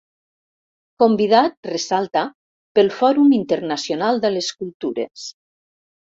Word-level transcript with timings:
Convidat, 1.03 1.53
ressalta, 1.71 2.23
pel 2.79 2.91
Fòrum 3.01 3.37
Internacional 3.41 4.25
de 4.27 4.33
les 4.35 4.51
Cultures. 4.65 5.29